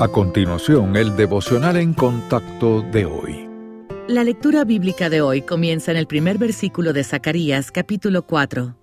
[0.00, 3.48] A continuación, el devocional en contacto de hoy.
[4.06, 8.76] La lectura bíblica de hoy comienza en el primer versículo de Zacarías capítulo 4.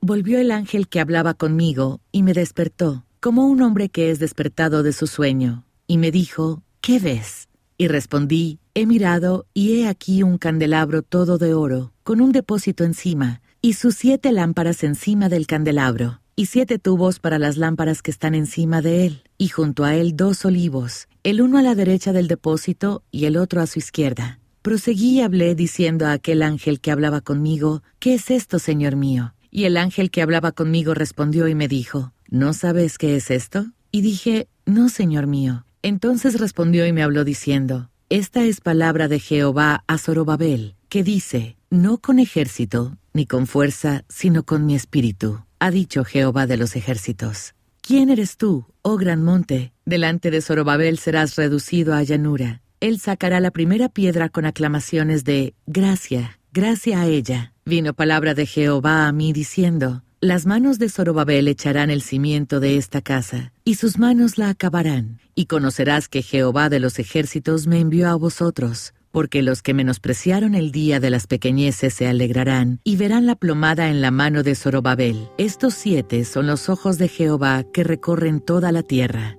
[0.00, 4.84] Volvió el ángel que hablaba conmigo y me despertó, como un hombre que es despertado
[4.84, 7.48] de su sueño, y me dijo, ¿qué ves?
[7.76, 12.84] Y respondí, he mirado y he aquí un candelabro todo de oro, con un depósito
[12.84, 18.10] encima, y sus siete lámparas encima del candelabro y siete tubos para las lámparas que
[18.10, 22.12] están encima de él, y junto a él dos olivos, el uno a la derecha
[22.12, 24.38] del depósito y el otro a su izquierda.
[24.62, 29.34] Proseguí y hablé diciendo a aquel ángel que hablaba conmigo, ¿Qué es esto, Señor mío?
[29.50, 33.66] Y el ángel que hablaba conmigo respondió y me dijo, ¿No sabes qué es esto?
[33.90, 35.66] Y dije, No, Señor mío.
[35.82, 41.56] Entonces respondió y me habló diciendo, Esta es palabra de Jehová a Zorobabel, que dice,
[41.68, 46.74] No con ejército, ni con fuerza, sino con mi espíritu ha dicho Jehová de los
[46.74, 47.54] ejércitos.
[47.82, 49.72] ¿Quién eres tú, oh gran monte?
[49.84, 52.62] Delante de Zorobabel serás reducido a llanura.
[52.80, 57.52] Él sacará la primera piedra con aclamaciones de gracia, gracia a ella.
[57.64, 62.76] Vino palabra de Jehová a mí diciendo, las manos de Zorobabel echarán el cimiento de
[62.76, 67.78] esta casa, y sus manos la acabarán, y conocerás que Jehová de los ejércitos me
[67.78, 72.96] envió a vosotros, porque los que menospreciaron el día de las pequeñeces se alegrarán y
[72.96, 75.28] verán la plomada en la mano de Zorobabel.
[75.38, 79.38] Estos siete son los ojos de Jehová que recorren toda la tierra.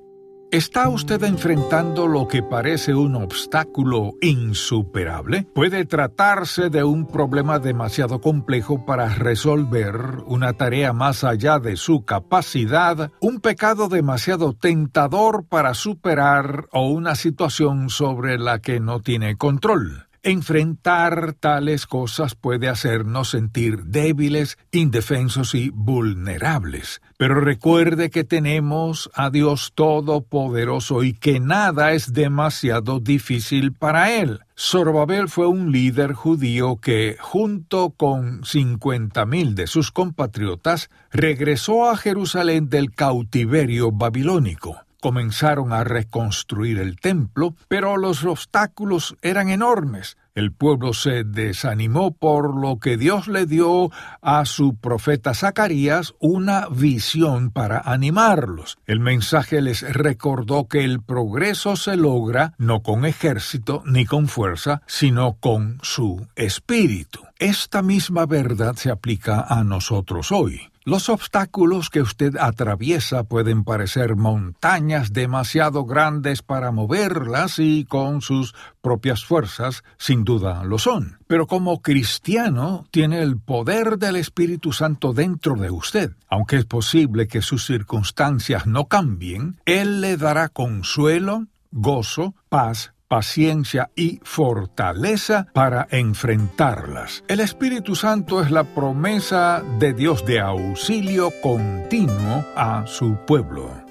[0.53, 5.47] ¿Está usted enfrentando lo que parece un obstáculo insuperable?
[5.55, 9.95] Puede tratarse de un problema demasiado complejo para resolver,
[10.27, 17.15] una tarea más allá de su capacidad, un pecado demasiado tentador para superar o una
[17.15, 20.05] situación sobre la que no tiene control.
[20.25, 27.01] Enfrentar tales cosas puede hacernos sentir débiles, indefensos y vulnerables.
[27.17, 34.39] Pero recuerde que tenemos a Dios Todopoderoso y que nada es demasiado difícil para Él.
[34.57, 41.97] Zorobabel fue un líder judío que, junto con cincuenta mil de sus compatriotas, regresó a
[41.97, 50.15] Jerusalén del cautiverio babilónico comenzaron a reconstruir el templo, pero los obstáculos eran enormes.
[50.33, 56.69] El pueblo se desanimó por lo que Dios le dio a su profeta Zacarías una
[56.69, 58.77] visión para animarlos.
[58.85, 64.83] El mensaje les recordó que el progreso se logra no con ejército ni con fuerza,
[64.87, 67.19] sino con su espíritu.
[67.39, 70.72] Esta misma verdad se aplica a nosotros hoy.
[70.85, 78.53] Los obstáculos que usted atraviesa pueden parecer montañas demasiado grandes para moverlas y con sus
[78.81, 81.19] propias fuerzas sin duda lo son.
[81.27, 86.11] Pero como cristiano tiene el poder del Espíritu Santo dentro de usted.
[86.27, 93.91] Aunque es posible que sus circunstancias no cambien, Él le dará consuelo, gozo, paz paciencia
[93.95, 97.23] y fortaleza para enfrentarlas.
[97.27, 103.82] El Espíritu Santo es la promesa de Dios de auxilio continuo a su pueblo.